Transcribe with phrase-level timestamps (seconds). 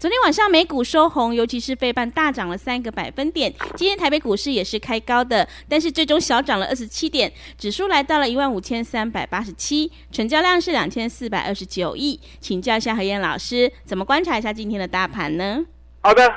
[0.00, 3.52] 昨天晚上美股收红，尤其是费半大涨了三个百分点。
[3.76, 12.18] 今天台北股市也是开高的，但是最终小涨了二十七点，指数来到了一万五千三百八十七，成交量是两千四百二十九亿。
[12.40, 15.58] 请教一下何燕老师，怎么观察一下今天的大盘呢？
[16.00, 16.32] 好的，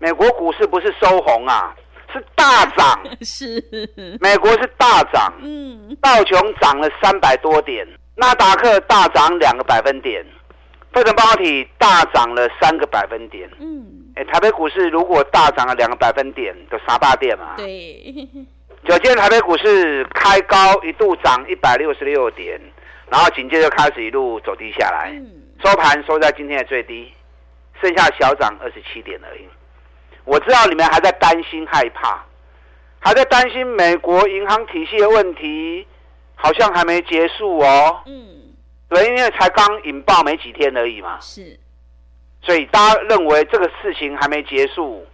[0.00, 1.72] 美国股市不是收红啊，
[2.12, 3.00] 是大涨。
[3.22, 5.32] 是，美国是大涨。
[5.42, 10.26] 嗯，道琼涨了三百多点，纳达克大涨两个百分点。
[10.96, 13.46] 汇成半导体大涨了三个百分点。
[13.60, 17.52] 嗯，哎，台北股市如果大涨了两个百分点，就杀大店嘛。
[17.58, 18.26] 对。
[18.82, 22.58] 就今天台北股市开高一度涨一百六十六点，
[23.10, 25.12] 然后紧接着开始一路走低下来，
[25.62, 27.12] 收盘收在今天的最低，
[27.82, 29.46] 剩下小涨二十七点而已。
[30.24, 32.24] 我知道你们还在担心害怕，
[33.00, 35.86] 还在担心美国银行体系的问题，
[36.36, 38.00] 好像还没结束哦。
[38.06, 38.45] 嗯。
[38.88, 41.58] 对，因为才刚引爆没几天而已嘛，是，
[42.40, 45.04] 所以大家认为这个事情还没结束，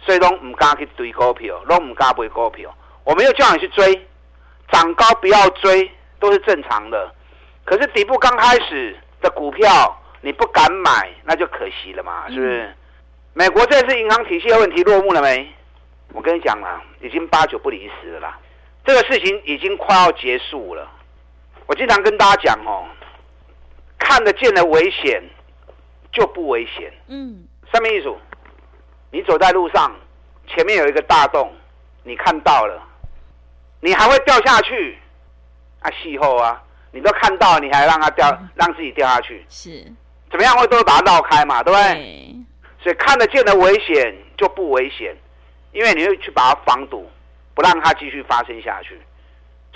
[0.00, 2.74] 所以都唔敢去追股票，都唔敢买股票。
[3.04, 4.06] 我没有叫你去追，
[4.72, 7.14] 涨高不要追，都是正常的。
[7.64, 12.74] 可是底部刚开始的股票你不敢买，那就可惜了嘛，是不是？
[13.32, 15.48] 美国这次银行体系的问题落幕了没？
[16.12, 18.38] 我跟你讲了，已经八九不离十了啦。
[18.84, 20.90] 这个事情已经快要结束了。
[21.66, 22.84] 我经常跟大家讲哦。
[24.00, 25.22] 看得见的危险
[26.10, 26.92] 就不危险。
[27.06, 28.18] 嗯，上面一组，
[29.12, 29.94] 你走在路上，
[30.48, 31.54] 前面有一个大洞，
[32.02, 32.82] 你看到了，
[33.80, 34.98] 你还会掉下去？
[35.80, 39.44] 啊，气候啊，你都看到，你还让它掉，让自己掉下去？
[39.48, 39.84] 是，
[40.30, 41.62] 怎么样会都把它绕开嘛？
[41.62, 42.34] 对不对？
[42.82, 45.14] 所以看得见的危险就不危险，
[45.72, 47.08] 因为你会去把它防堵，
[47.54, 48.98] 不让它继续发生下去。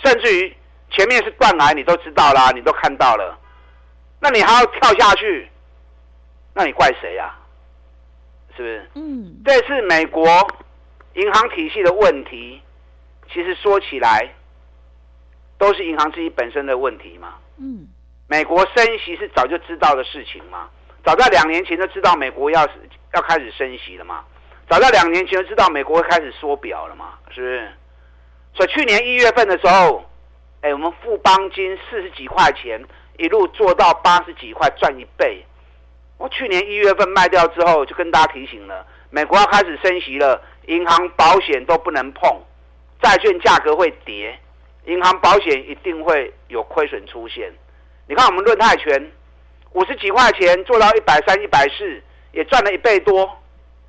[0.03, 0.57] 甚至于
[0.91, 3.39] 前面是断崖，你都知道啦，你都看到了。
[4.21, 5.49] 那你还要跳下去？
[6.55, 7.35] 那你怪谁呀？
[8.57, 8.91] 是不是？
[8.95, 10.25] 嗯，这是美国
[11.15, 12.63] 银行体系的问题。
[13.33, 14.33] 其实说起来，
[15.59, 17.35] 都是银行自己本身的问题嘛。
[17.59, 17.89] 嗯，
[18.29, 20.69] 美国升息是早就知道的事情嘛，
[21.05, 22.65] 早在两年前就知道美国要
[23.15, 24.25] 要开始升息了嘛，
[24.71, 27.73] 早在两年前就知道美国会开始缩表了嘛，是不是？
[28.55, 30.05] 所以去年一月份的时候，
[30.61, 32.81] 哎，我们富邦金四十几块钱。
[33.17, 35.45] 一路做到八十几块赚一倍，
[36.19, 42.29] 我去年一月份卖掉之后，就跟大家提醒了，美国要开始升息了，银行保险都不能碰，
[43.01, 44.37] 债券价格会跌，
[44.87, 47.53] 银行保险一定会有亏损出现。
[48.09, 49.13] 你看我们论泰拳，
[49.73, 53.31] 五十几块钱做到一百三、一百四，也赚了一倍多，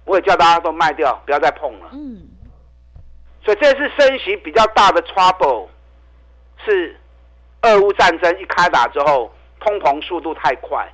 [0.06, 1.90] 我也叫大家都卖掉，不要再碰了。
[1.94, 2.28] 嗯，
[3.44, 5.68] 所以这次升息比较大的 trouble
[6.64, 6.96] 是。
[7.66, 10.88] 俄乌战争一开打之后，通膨速度太快，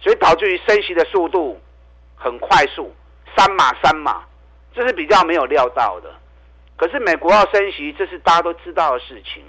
[0.00, 1.60] 所以导致于升息的速度
[2.16, 2.92] 很快速，
[3.36, 4.24] 三码三码，
[4.74, 6.12] 这是比较没有料到的。
[6.76, 9.42] 可是美国要升息，这是大家都知道的事情。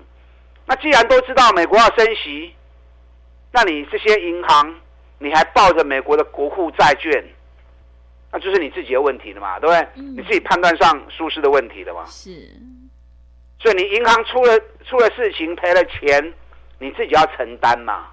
[0.65, 2.53] 那既然都知道美国要升息，
[3.51, 4.75] 那你这些银行，
[5.17, 7.11] 你还抱着美国的国库债券，
[8.31, 10.03] 那就是你自己的问题了嘛，对不对？
[10.15, 12.05] 你自己判断上舒适的问题了嘛。
[12.05, 12.29] 是。
[13.59, 16.33] 所以你银行出了出了事情，赔了钱。
[16.79, 18.05] 你自己要承担嘛，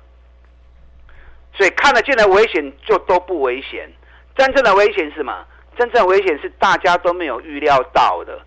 [1.52, 3.88] 所以看得见的危险就都不危险，
[4.34, 5.46] 真正的危险是什么？
[5.76, 8.40] 真正的危险是大家都没有预料到的，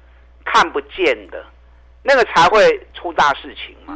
[0.44, 1.46] 看不见的，
[2.02, 3.96] 那个才会出大事情嘛。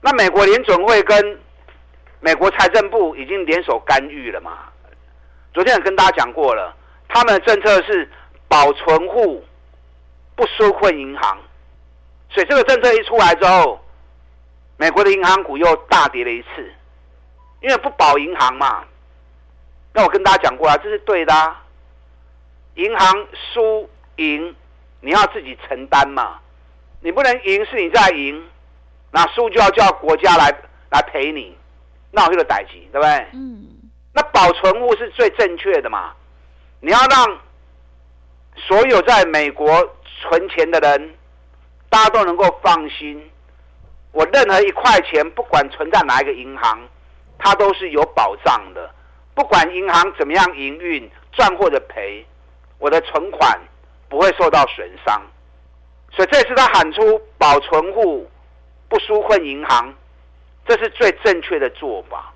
[0.00, 1.40] 那美国联准会跟
[2.20, 4.68] 美国财政部已经联手干预了嘛？
[5.52, 6.72] 昨天也跟大家讲过了，
[7.08, 8.08] 他们的政策是
[8.46, 9.44] 保存户
[10.36, 11.36] 不纾困银行，
[12.30, 13.80] 所以这个政策一出来之后。
[14.76, 16.72] 美国的银行股又大跌了一次，
[17.60, 18.84] 因为不保银行嘛。
[19.92, 21.56] 那我跟大家讲过啊，这是对的。
[22.74, 24.54] 银行输赢，
[25.00, 26.38] 你要自己承担嘛。
[27.00, 28.46] 你不能赢是你在赢，
[29.10, 30.54] 那输就要叫国家来
[30.90, 31.56] 来赔你，
[32.10, 33.26] 那我这个代级，对不对？
[33.32, 33.64] 嗯。
[34.12, 36.12] 那保存物是最正确的嘛？
[36.80, 37.38] 你要让
[38.56, 39.68] 所有在美国
[40.04, 41.14] 存钱的人
[41.88, 43.30] 大家都能够放心。
[44.16, 46.80] 我任何一块钱，不管存在哪一个银行，
[47.38, 48.90] 它都是有保障的。
[49.34, 52.24] 不管银行怎么样营运，赚或者赔，
[52.78, 53.60] 我的存款
[54.08, 55.20] 不会受到损伤。
[56.12, 58.26] 所以这次他喊出保存户
[58.88, 59.92] 不纾困银行，
[60.66, 62.32] 这是最正确的做法。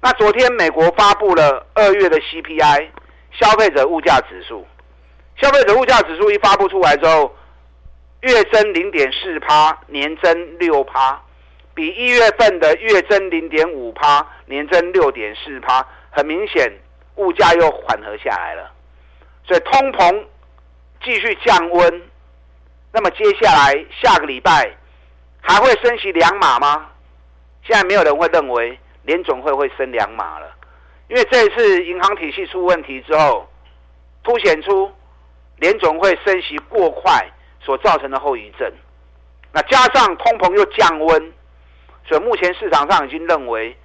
[0.00, 2.88] 那昨天美国发布了二月的 CPI
[3.32, 4.66] 消费者物价指数，
[5.36, 7.30] 消费者物价指数一发布出来之后，
[8.20, 11.20] 月增零点四趴，年增六趴，
[11.74, 16.72] 比一月份的月增零点五趴，年增六点四趴，很明显
[17.16, 18.70] 物价又缓和下来了，
[19.44, 20.24] 所以通膨
[21.02, 22.02] 继续降温。
[22.92, 24.70] 那么接下来下个礼拜
[25.40, 26.90] 还会升息两码吗？
[27.64, 28.78] 现在没有人会认为。
[29.04, 30.54] 联总会会升两码了，
[31.08, 33.48] 因为这一次银行体系出问题之后，
[34.22, 34.92] 凸显出
[35.56, 37.26] 联总会升息过快
[37.60, 38.70] 所造成的后遗症。
[39.52, 41.32] 那加上通膨又降温，
[42.06, 43.76] 所以目前市场上已经认为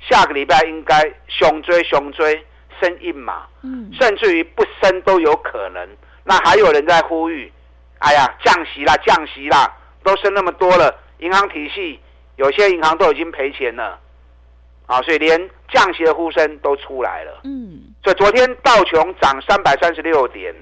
[0.00, 2.44] 下个礼拜应该熊追熊追
[2.80, 5.88] 升一码，嗯，甚至于不升都有可能。
[6.24, 7.52] 那还有人在呼吁，
[7.98, 12.00] 哎呀，降息啦，降息啦，都升那么多了，银行体系
[12.36, 13.98] 有些银行都已经赔钱了。
[14.86, 17.40] 啊，所以连降息的呼声都出来了。
[17.44, 20.52] 嗯，所以昨天道琼涨三百三十六点，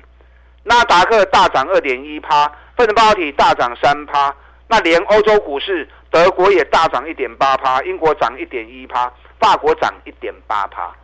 [0.64, 2.46] 纳达克大涨二点一趴，
[2.76, 4.34] 分成半导体大涨三趴。
[4.68, 10.94] 那连欧洲股市，德国也大涨一点八趴，英国涨一点一趴，法国涨一点八趴。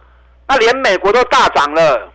[0.47, 2.13] 那连美国都大涨了，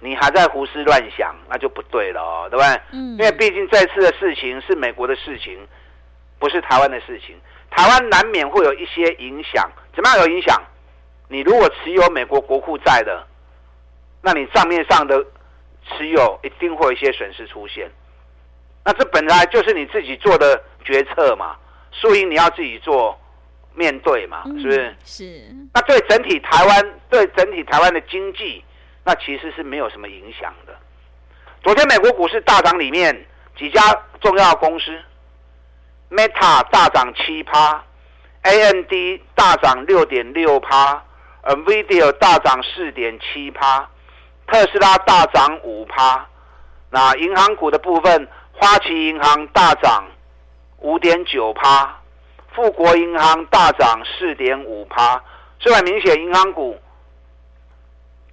[0.00, 2.80] 你还在胡思乱想，那就不对了哦，对不对？
[2.92, 5.66] 嗯，因为毕竟这次的事情是美国的事情，
[6.38, 7.34] 不是台湾的事情。
[7.70, 10.60] 台湾难免会有一些影响，怎么样有影响？
[11.28, 13.26] 你如果持有美国国库债的，
[14.20, 15.24] 那你账面上的
[15.88, 17.90] 持有一定会有一些损失出现。
[18.84, 21.56] 那这本来就是你自己做的决策嘛，
[21.92, 23.18] 输赢你要自己做
[23.74, 24.96] 面对嘛，是不是？
[25.04, 25.54] 是。
[25.74, 28.64] 那对整体台湾，对整体台湾的经济，
[29.04, 30.74] 那其实是没有什么影响的。
[31.62, 33.26] 昨天美国股市大涨，里面
[33.56, 33.80] 几家
[34.20, 34.98] 重要公司。
[36.10, 37.84] Meta 大涨七趴
[38.40, 41.04] ，AMD 大涨六点六趴
[41.42, 43.86] ，NVIDIA 大涨四点七趴，
[44.48, 46.26] 特斯拉大涨五趴。
[46.90, 50.04] 那银行股的部分，花旗银行大涨
[50.78, 51.96] 五点九趴，
[52.54, 55.22] 富国银行大涨四点五趴。
[55.60, 56.76] 这很明显，银行股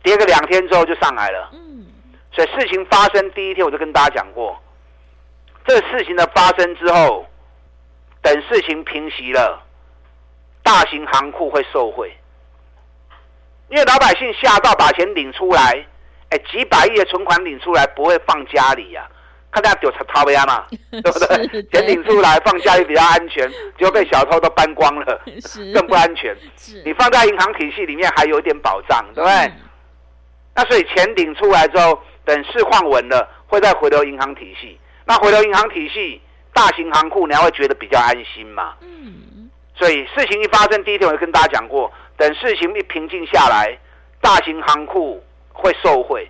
[0.02, 1.50] 跌个两天之后就上来了。
[1.54, 1.86] 嗯，
[2.32, 4.60] 所以事情发生第一天，我就跟大家讲过，
[5.68, 7.26] 这事情的发生之后。
[8.22, 9.62] 等事情平息了，
[10.64, 12.12] 大型行库会受贿，
[13.70, 15.86] 因为老百姓吓到把钱领出来，
[16.36, 19.08] 哎，几百亿的存款领出来不会放家里呀？
[19.52, 21.64] 看大家丢掏不嘛，对不对？
[21.72, 25.22] 钱领出来放家里比较安全，结果被小偷都搬光了，
[25.74, 26.36] 更不安全。
[26.84, 29.52] 你放在银行体系里面还有一点保障，对不对？
[30.56, 34.78] 那所以钱领出来之后，等市况稳了，会再回流银行体系。
[35.06, 36.22] 那回流银行体系。
[36.54, 38.76] 大型行库，你还会觉得比较安心嘛？
[38.80, 43.78] 嗯，所以事情一发生，第一天我就跟大家讲过，等事情一平静下来，
[44.22, 45.22] 大型行库
[45.56, 46.30] 会受贿。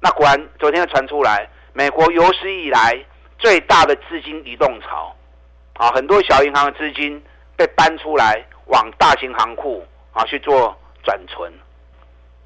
[0.00, 2.98] 那果然，昨天传出来，美国有史以来
[3.38, 5.14] 最大的资金移动潮，
[5.74, 7.22] 啊，很多小银行的资金
[7.56, 11.52] 被搬出来往大型行库啊去做转存。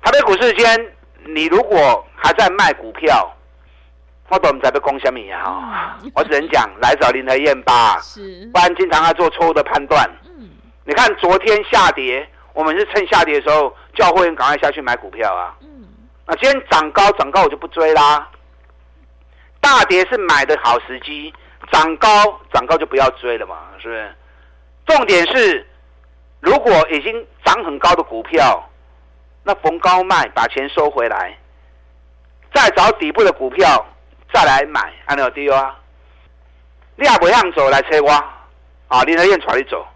[0.02, 0.92] 台北股市间，
[1.26, 3.30] 你如果还在卖股票。
[4.28, 8.00] 我都唔知要讲什么哈，我只能讲来找林和燕吧，
[8.52, 10.04] 不然经常要做错误的判断。
[10.24, 10.50] 嗯，
[10.84, 15.54] 你看昨天下跌，我们是趁下跌的时候叫会员赶快下去买股票啊。
[16.26, 18.28] 那今天涨高涨高我就不追啦。
[19.60, 21.32] 大跌是买的好时机，
[21.72, 22.08] 涨高
[22.52, 24.14] 涨高就不要追了嘛，是不是？
[24.86, 25.66] 重点是，
[26.40, 28.62] 如果已经涨很高的股票，
[29.42, 31.36] 那逢高卖，把钱收回来，
[32.54, 33.86] 再找底部的股票。
[34.34, 35.74] 再来买，安有对啊？
[36.96, 38.10] 你也不让走来催我
[38.88, 39.02] 啊？
[39.04, 39.86] 林德燕传你走。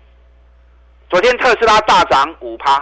[1.10, 2.78] 昨天特斯拉大涨五趴，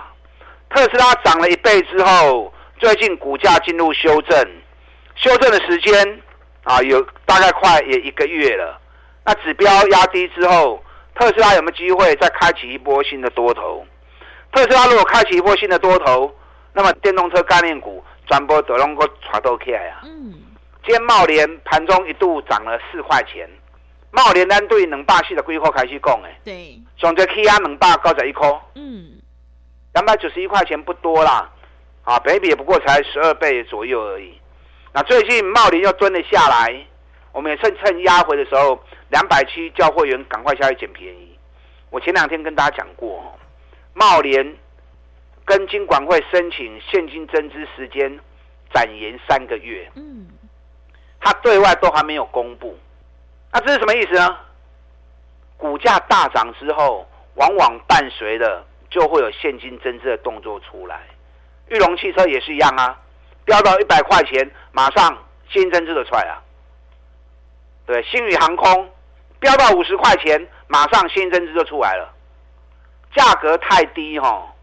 [0.68, 4.38] 特斯拉涨了一倍之后，最近股价进入修正，
[5.16, 6.22] 修正的时间
[6.62, 8.80] 啊，有大概快也一个月了。
[9.24, 10.82] 那指标压低之后，
[11.14, 13.84] 特斯拉有没有机会再开启一波新的多头？
[14.52, 16.32] 特斯拉如果开启一波新的多头，
[16.72, 20.00] 那么电动车概念股转播都能够传到起来啊。
[20.04, 20.34] 嗯。
[20.84, 23.46] 今天茂联盘中一度涨了四块钱，
[24.10, 29.20] 茂联单对两百四的规划开始讲诶，对，上只 K 啊两百高十一块，嗯，
[29.92, 31.50] 两百九十一块钱不多啦，
[32.08, 34.32] 啊，北比也不过才十二倍左右而已。
[34.94, 36.74] 那最近茂联又蹲了下来，
[37.32, 41.38] 我们也趁趁压回的时候，两百七叫会员赶快下去捡便宜。
[41.90, 43.38] 我前两天跟大家讲过，
[43.92, 44.56] 茂联
[45.44, 48.18] 跟金管会申请现金增资时间
[48.72, 50.28] 展延三个月，嗯，
[51.20, 52.74] 他对外都还没有公布，
[53.52, 54.34] 那这是什么意思呢？
[55.58, 61.02] 股价大涨之后，往往伴随的就会有现金增资的动作出来。
[61.70, 62.98] 玉龙汽车也是一样啊，
[63.44, 65.16] 飙到一百块钱，马上
[65.50, 66.42] 新增资的出来啊。
[67.86, 68.90] 对，新宇航空
[69.40, 70.48] 飙到五十块钱。
[70.70, 72.12] 马上新增资就出来了，
[73.16, 74.54] 价格太低哈，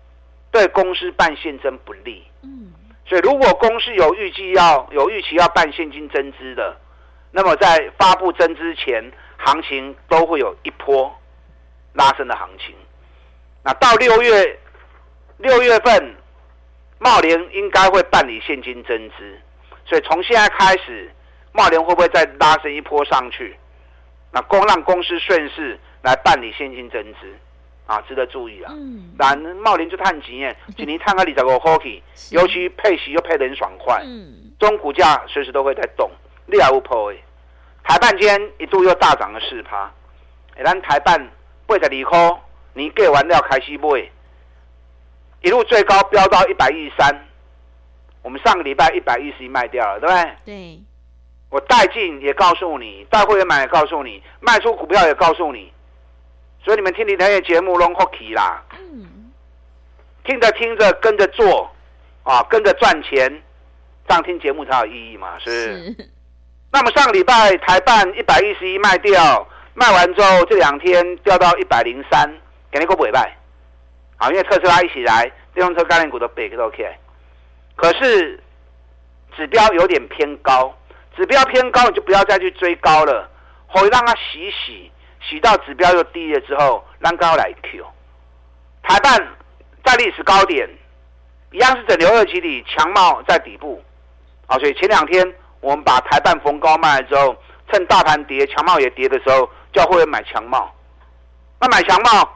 [0.51, 2.23] 对公司办现增不利。
[2.43, 2.71] 嗯，
[3.07, 6.77] 所以如果公司有预计要有预期要办现金增资的，
[7.31, 11.11] 那么在发布增资前，行情都会有一波
[11.93, 12.75] 拉升的行情。
[13.63, 14.59] 那到六月
[15.37, 16.15] 六月份，
[16.99, 19.39] 茂联应该会办理现金增资，
[19.85, 21.11] 所以从现在开始，
[21.51, 23.57] 茂联会不会再拉升一波上去？
[24.31, 25.79] 那公让公司顺势。
[26.05, 27.35] 来办理现金增资，
[27.87, 28.71] 啊，值得注意啊。
[28.75, 31.99] 嗯，那茂林就探钱耶，今年探个二十个 hockey，
[32.29, 34.03] 尤其配息又配得很爽快。
[34.05, 36.07] 嗯，中股价随时都会在动，
[36.45, 37.17] 利亚乌破诶。
[37.83, 39.91] 台半间一度又大涨了四趴，
[40.63, 41.19] 咱台半
[41.65, 42.41] 八十二块，
[42.73, 44.07] 你过完了开始买，
[45.45, 47.15] 一路最高飙到一百一十三，
[48.23, 50.31] 我们上个礼拜一百一十一卖掉了，对不对？
[50.43, 50.79] 对。
[51.51, 55.71] 我带进也告诉你，带会员买也告诉你，卖出股票也告诉你。
[56.63, 58.63] 所以你们听你台的节目拢好奇啦，
[60.23, 61.69] 听着听着跟着做，
[62.23, 63.29] 啊，跟着赚钱，
[64.07, 65.95] 这样听节目才有意义嘛，是。
[66.71, 72.27] 那么上个礼拜台办一百一十一卖掉，卖完之后这两天掉到一百零三，
[72.71, 73.37] 肯定够不会卖，
[74.17, 76.87] 啊，因为特斯拉一起来，电动车概念股都背个都 OK。
[77.75, 78.41] 可是
[79.35, 80.73] 指标有点偏高，
[81.15, 83.29] 指标偏高你就不要再去追高了，
[83.73, 84.91] 可以让它洗洗。
[85.27, 87.83] 洗到指标又低了之后，让高来 Q，
[88.83, 89.27] 台办
[89.83, 90.69] 在历史高点，
[91.51, 93.83] 一样是整流二级里强貌在底部，
[94.45, 95.25] 啊，所以前两天
[95.61, 97.35] 我们把台办逢高卖了之后，
[97.71, 100.71] 趁大盘跌，强貌也跌的时候，叫会员买强貌。
[101.59, 102.31] 那买强貌，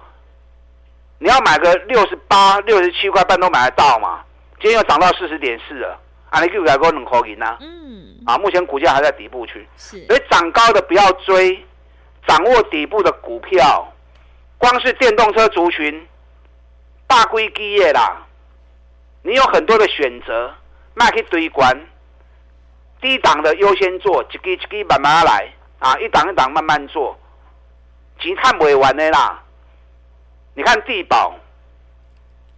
[1.19, 4.21] 你要买个六十八、六十七块半都买得到嘛？
[4.59, 5.99] 今天又涨到四十点四了，
[6.29, 7.57] 啊，你给改过能可以呢？
[7.59, 11.65] 嗯，啊，目前股价还在底部区，是，所以涨高的不要追。
[12.27, 13.91] 掌握底部的股票，
[14.57, 16.07] 光是电动车族群，
[17.07, 18.27] 大规基业啦，
[19.23, 20.53] 你有很多的选择，
[20.93, 21.75] 卖去堆关，
[23.01, 27.17] 低档的优先做，一支一支慢慢来啊，一档一档慢慢做，
[28.19, 29.41] 钱看不完的啦。
[30.60, 31.34] 你看地保，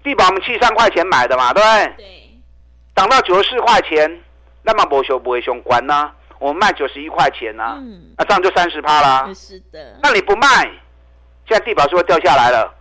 [0.03, 1.93] 地保我们七三块钱买的嘛，对不对？
[1.98, 2.39] 对。
[2.96, 4.20] 涨到九十四块钱，
[4.63, 6.12] 那么不修不会相关呢。
[6.39, 7.77] 我们卖九十一块钱呐，
[8.17, 9.31] 那这样就三十趴啦。
[9.36, 10.00] 是的。
[10.01, 10.48] 那你不卖，
[11.48, 12.74] 现在地保是不是掉下来了？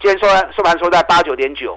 [0.00, 1.76] 今天收收盘收在八九点九。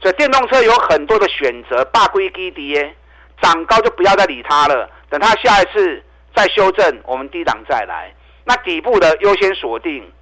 [0.00, 2.92] 所以电动车有很多的选择，大规低跌，
[3.40, 4.90] 涨高就不要再理它了。
[5.08, 6.02] 等它下一次
[6.34, 8.12] 再修正，我们低档再来。
[8.42, 10.12] 那底部的优先锁定，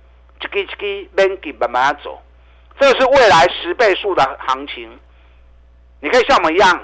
[0.48, 2.20] 这个这个慢慢慢走。
[2.78, 4.98] 这是未来十倍数的行情。
[6.00, 6.82] 你可以像我们一样，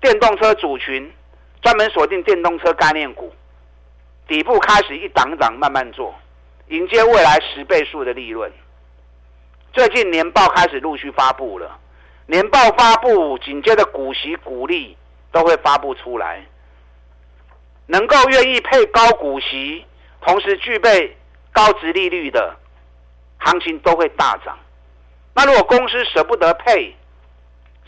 [0.00, 1.12] 电动车组群。
[1.60, 3.34] 专门锁定电动车概念股，
[4.28, 6.14] 底部开始一档档慢慢做，
[6.68, 8.50] 迎接未来十倍数的利润。
[9.72, 11.76] 最近年报开始陆续发布了，
[12.26, 14.96] 年报发布紧接着股息股利
[15.32, 16.46] 都会发布出来，
[17.86, 19.84] 能够愿意配高股息，
[20.20, 21.16] 同时具备
[21.52, 22.56] 高值利率的
[23.38, 24.58] 行情都会大涨。
[25.34, 26.94] 那如果公司舍不得配，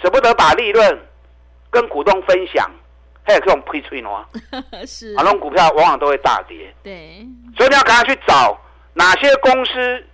[0.03, 1.01] 舍不得把利润
[1.71, 2.71] 跟股东分享。
[3.23, 4.25] 还有这种推吹喏，
[4.89, 6.75] 是，啊，那种股票往往都会大跌。
[6.83, 7.25] 对，
[7.57, 8.59] 所以你要赶快去找
[8.95, 10.05] 哪些公司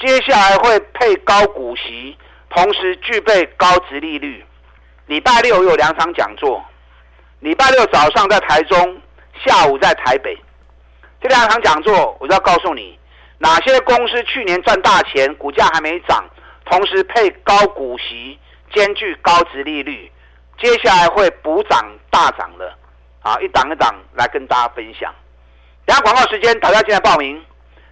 [0.00, 2.16] 接下来会配高股息，
[2.48, 4.44] 同时具备高值利率。
[5.06, 6.64] 礼拜六有两场讲座，
[7.40, 9.00] 礼拜六早上在台中，
[9.44, 10.36] 下午在台北。
[11.20, 12.98] 这两场讲座，我就要告诉你
[13.44, 16.24] 哪些公司去年赚大钱，股价还没涨，
[16.64, 18.38] 同时配高股息，
[18.72, 20.10] 兼具高值利率。
[20.58, 22.74] 接下来会补涨大涨的，
[23.20, 25.14] 啊，一档一档来跟大家分享。
[25.84, 27.44] 等下广告时间，大家进来报名。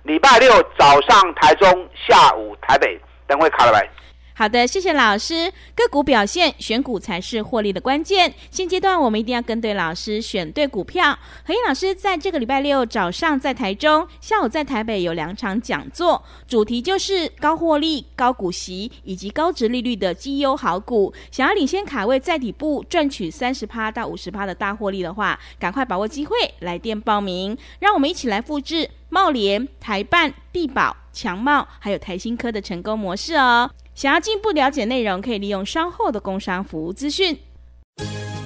[0.05, 3.87] 礼拜六早上台中，下午台北，等会卡了来。
[4.35, 5.53] 好的，谢谢老师。
[5.75, 8.33] 个股表现，选股才是获利的关键。
[8.51, 11.19] 现阶段我们一定要跟对老师，选对股票。
[11.45, 21.13] 何燕老师在这个礼拜六早上在台中，下午在台北有两场讲座，主题就是高获利、高股息以及高值利率的绩优好股。
[21.31, 27.57] 想要领先卡位，在底部赚取三十趴到五十趴的大获利的话，赶快把握机会，来电报名。
[27.81, 33.71] 让我们一起来复制茂联、台办、地保、强茂还有台新科的成功模式哦。
[33.95, 37.39] 想要进一步了解内容，可以利用稍后的工商服务资讯。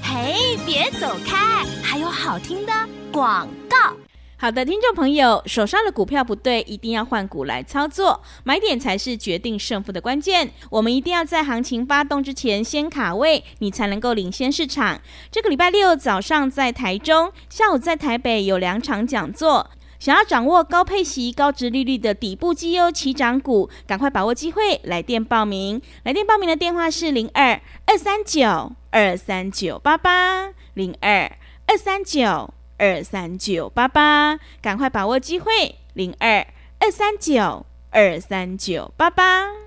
[0.02, 2.72] 嘿，别走开，还有好听的
[3.12, 3.96] 广告。
[4.38, 10.50] 好的，听众朋友，手上的股票不对，一定要换股来操作，买点才是决定胜负的关键。
[10.68, 15.00] 我们一定要在行情发动之前先卡位，你才能够领先市场。
[15.30, 19.70] 这个礼拜六早上在台中，下午在台北有两场讲座。
[20.06, 25.82] 想要掌握高配息、高值利率的底部绩优起涨股，赶快把握机会，来电报名。
[26.04, 31.36] 来电报名的电话是零二二三九二三九八八零二
[31.66, 36.46] 二三九二三九八八，赶快把握机会，零二
[36.78, 39.65] 二三九二三九八八。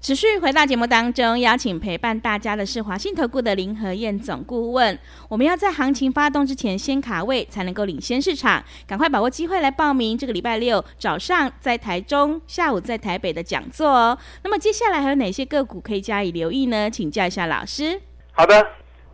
[0.00, 4.98] 持续回到节目当中，邀请陪伴大家的是华信投顾的林和燕总顾问。
[5.28, 8.64] 我们要在行情发动之前先卡位，才能够领先市场。
[8.86, 14.18] 赶快把握机会来报名这个礼拜六早上在台中，下午在台北的讲座哦。
[14.42, 16.88] 那么接下来还有哪些个股可以加以留意呢？
[16.88, 18.00] 请教一下老师。
[18.32, 18.66] 好的，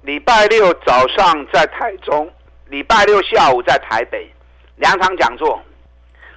[0.02, 2.30] 礼拜六早上在台中，
[2.68, 4.30] 礼拜六下午在台北
[4.76, 5.60] 两场讲座，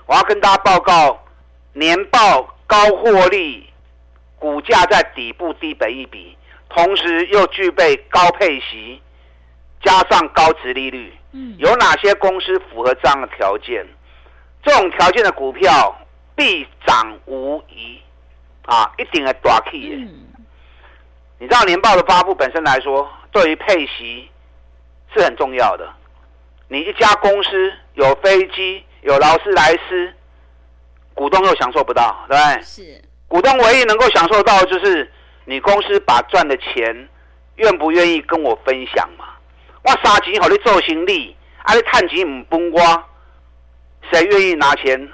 [0.08, 1.20] 我要跟大家报告
[1.74, 3.69] 年报高获利。
[4.40, 6.36] 股价在底部低本一比，
[6.70, 9.02] 同时又具备高配息，
[9.84, 13.86] 加上高值利率，嗯，有哪些公司符合这样的条件？
[14.64, 15.96] 这种条件的股票
[16.36, 18.00] 必涨无疑，
[18.66, 19.94] 啊，一定的大 key。
[19.94, 20.26] 嗯，
[21.38, 24.30] 你知道年报的发布本身来说，对于配息
[25.14, 25.88] 是很重要的。
[26.68, 30.14] 你一家公司有飞机，有劳斯莱斯，
[31.14, 32.62] 股东又享受不到，对不对？
[32.62, 33.02] 是。
[33.30, 35.10] 股东唯一能够享受到，就是
[35.46, 37.08] 你公司把赚的钱，
[37.56, 39.26] 愿不愿意跟我分享嘛？
[39.84, 41.34] 我杀钱好你做行李，
[41.64, 43.02] 啊你探钱唔崩瓜，
[44.12, 45.08] 谁愿意拿钱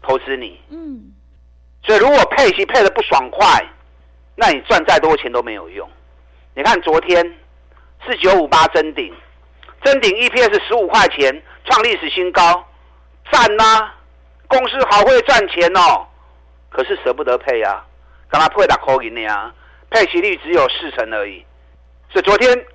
[0.00, 0.58] 投资你？
[0.70, 1.12] 嗯。
[1.82, 3.46] 所以如果配息配的不爽快，
[4.34, 5.88] 那你赚再多钱都没有用。
[6.54, 7.36] 你看昨天
[8.06, 9.12] 四九五八真顶，
[9.84, 12.64] 真顶 EPS 十五块钱，创历史新高，
[13.30, 13.90] 赞呐！
[14.48, 16.06] 公司好会赚钱哦。
[16.70, 17.84] 可是舍不得配呀，
[18.28, 19.52] 刚他配打扣银的呀，
[19.90, 21.44] 配息率只有四成而已，
[22.10, 22.66] 所以昨天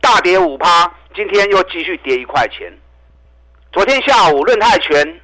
[0.00, 2.72] 大跌五趴，今天又继续跌一块钱。
[3.72, 5.20] 昨天下午润泰全，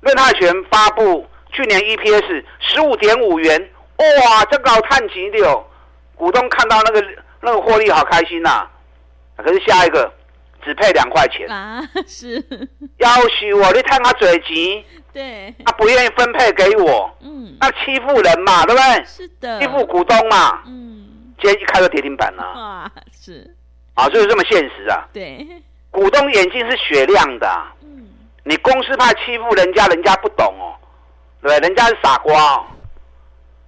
[0.00, 5.64] 润泰全发布去年 EPS 十五点五元，哇，这个好探极的，
[6.14, 7.06] 股东看到那个
[7.40, 8.68] 那个获利好开心呐。
[9.36, 10.12] 可是下一个
[10.64, 12.34] 只配两块钱啊，是
[12.98, 14.84] 要求我你探他嘴急。
[15.18, 19.04] 对，他不愿意分配给我，嗯，那欺负人嘛，对不对？
[19.04, 23.52] 是的，欺负股东嘛，嗯，今天一开就跌停板了，啊，是，
[23.94, 25.44] 啊，就是这么现实啊，对，
[25.90, 27.48] 股东眼睛是雪亮的，
[27.82, 28.06] 嗯，
[28.44, 30.78] 你公司怕欺负人家，人家不懂哦，
[31.42, 31.58] 对？
[31.58, 32.66] 人家是傻瓜哦，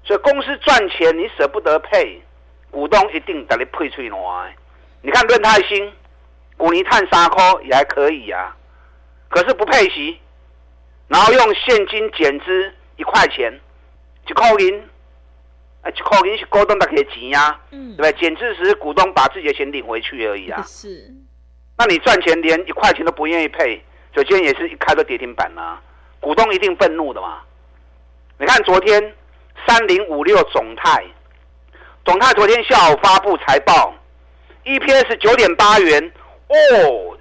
[0.05, 2.23] 所以公司赚钱你舍不得配，
[2.71, 4.55] 股东一定得你配出来。
[5.03, 5.93] 你看润泰新，
[6.57, 8.55] 股尼碳沙科也还可以啊，
[9.29, 10.17] 可是不配息。
[11.11, 13.53] 然后用现金减资一块钱，
[14.29, 14.81] 一块银，
[15.83, 18.13] 啊，一块银是股东的给钱呀，嗯，对不对？
[18.13, 20.63] 减资时股东把自己的钱领回去而已啊。
[20.63, 21.13] 是，
[21.77, 23.83] 那你赚钱连一块钱都不愿意配，
[24.15, 25.83] 首先也是一开个跌停板啊，
[26.21, 27.41] 股东一定愤怒的嘛。
[28.39, 29.13] 你看昨天
[29.67, 31.05] 三零五六总泰，
[32.05, 33.93] 总泰昨天下午发布财报
[34.65, 36.13] ，EPS 九点八元，
[36.47, 37.19] 哦，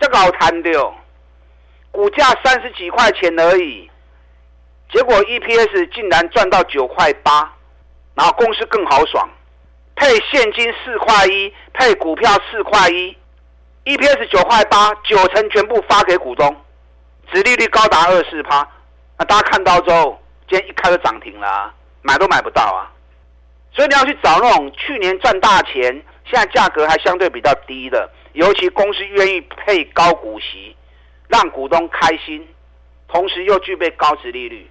[0.00, 0.92] 这个好谈的哦。
[1.90, 3.90] 股价三十几块钱而已，
[4.92, 7.52] 结果 EPS 竟然赚到九块八，
[8.14, 9.28] 然后公司更豪爽，
[9.96, 13.16] 配现金四块一，配股票四块一
[13.84, 16.56] ，EPS 九块八，九成全部发给股东，
[17.32, 18.66] 殖利率高达二四趴。
[19.18, 21.72] 那大家看到之后，今天一开就涨停了，
[22.02, 22.92] 买都买不到啊！
[23.74, 25.82] 所以你要去找那种去年赚大钱，
[26.24, 30.76] 现在价格还相对比较低的，尤其公司愿意配高股息。
[31.28, 32.46] 让股东开心，
[33.06, 34.68] 同时又具备高值利率。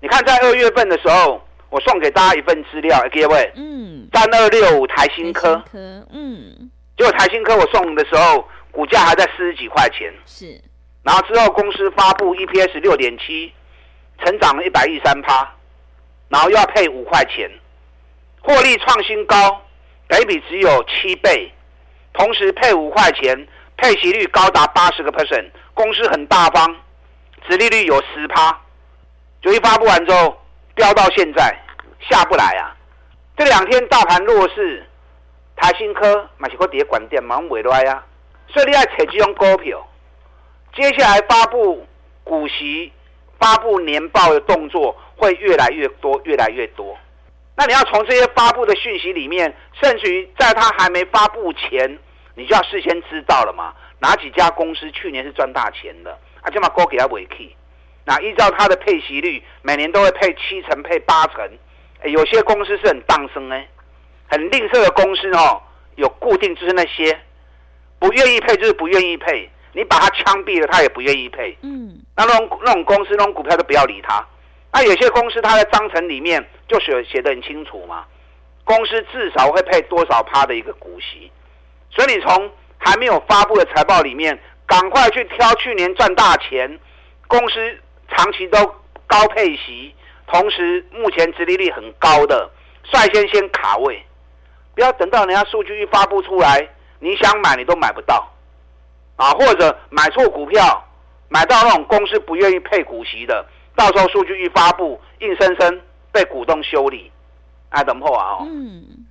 [0.00, 10.60] 你看，在二月份的时候，我送给大家一份资料，各位，嗯，三二六五台新科，嗯，结果台新科我送的时候，股价还在四十几块钱，是。
[11.02, 13.52] 然后之后公司发布 EPS 六点七，
[14.22, 15.50] 成长了一百一三趴，
[16.28, 17.50] 然后又要配五块钱，
[18.42, 19.64] 获利创新高，
[20.08, 21.50] 倍比只有七倍，
[22.12, 26.74] 同时配五块钱，配息率高达八十个 percent，公司很大方，
[27.46, 28.58] 殖利率有十趴，
[29.42, 30.34] 就一发布完之后
[30.74, 31.54] 飙到现在
[32.00, 32.72] 下不来啊！
[33.36, 34.86] 这两天大盘弱势，
[35.54, 38.02] 台新科买起个跌管店忙尾来啊，
[38.48, 39.86] 所以你要采这种股票，
[40.74, 41.86] 接下来发布
[42.24, 42.90] 股息、
[43.38, 46.96] 发布年报的动作会越来越多，越来越多。
[47.54, 51.98] 那你要从这些发布的讯息里面，甚至于在它还没发布前，
[52.36, 53.74] 你就要事先知道了嘛？
[53.98, 56.16] 哪几家公司去年是赚大钱的？
[56.42, 57.56] 啊，就把高给他尾 key。
[58.04, 61.50] 那依照它的配息率，每年都会配七成、配八成。
[62.04, 63.66] 有些公司是很当生哎，
[64.30, 65.60] 很吝啬的公司哦，
[65.96, 67.18] 有固定就是那些
[67.98, 71.56] 不愿意配就是不愿意配，你把它枪毙了，他也不愿意配。
[71.62, 74.24] 嗯，那那种那种公司那种股票都不要理它。
[74.72, 78.04] 那有些公司它在章程里面就写写的很清楚嘛，
[78.62, 81.32] 公司至少会配多少趴的一个股息，
[81.96, 86.78] 所以你从还没有发布的财报里面，赶快去挑去年赚大钱，
[87.26, 87.78] 公司
[88.08, 88.58] 长期都
[89.06, 89.94] 高配息，
[90.26, 92.50] 同时目前殖利率很高的，
[92.84, 94.04] 率先先卡位，
[94.74, 96.68] 不要等到人家数据一发布出来，
[97.00, 98.30] 你想买你都买不到，
[99.16, 100.86] 啊，或者买错股票，
[101.28, 103.46] 买到那种公司不愿意配股息的。
[103.74, 105.80] 到时候数据一发布，硬生生
[106.12, 107.10] 被股东修理，
[107.68, 108.38] 啊，等破啊！
[108.40, 109.05] 哦，嗯，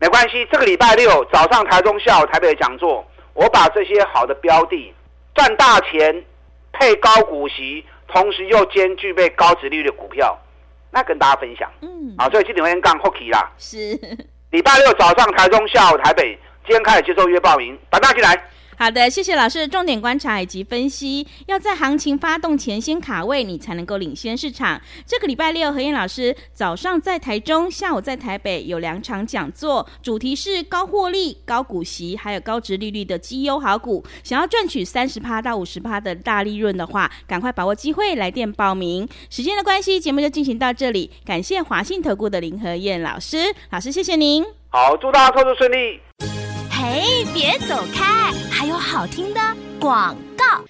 [0.00, 0.46] 没关系。
[0.50, 4.92] 这个礼拜六早上台中下午台北的讲座，我把这些好的标的
[5.34, 6.24] 赚大钱、
[6.72, 10.36] 配高股息，同时又兼具备高值率的股票，
[10.90, 11.70] 那跟大家分享。
[11.82, 13.52] 嗯，啊，所以今天先干 hockey 啦。
[13.58, 13.76] 是，
[14.50, 16.36] 礼拜六早上台中下午台北，
[16.66, 18.34] 今天开始接受约报名，打大进来。
[18.80, 21.26] 好的，谢谢老师的重点观察以及分析。
[21.48, 24.80] 要在行情发动前先卡位，你才能够领先市场。
[25.04, 34.02] 这个礼拜六，何燕老师早上在台中，下午在台北有两场讲座，主题是高获利、高股息，还有高值利率的绩优好股。
[34.24, 39.06] 想要赚取三十趴到五十趴的大利润的话，赶快把握机会来电报名。
[39.28, 41.10] 时间的关系，节目就进行到这里。
[41.26, 44.42] 感谢华信投顾的林何燕老师，老师谢谢您。
[44.70, 46.00] 好，祝大家操作顺利。
[46.82, 48.32] 嘿，别走开！
[48.50, 49.40] 还有好听的
[49.78, 50.64] 广告。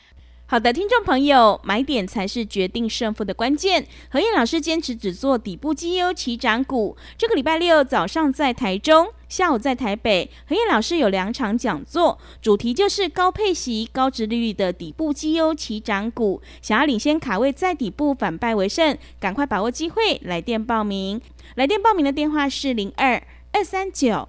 [0.45, 3.87] 好的，听众朋友，买点才是决定胜负的关键。
[4.11, 6.97] 何燕老师坚持只做底部绩优起涨股。
[7.17, 16.43] 这个礼拜六早上在台中，下午在台北，何燕老师有两场讲座，主题就是高配息、高值利率的底部绩优起涨股。
[16.61, 21.21] 想要领先卡位，在底部反败为胜，赶快把握机会，来电报名。
[21.55, 24.29] 来电报名的电话是零二二三九。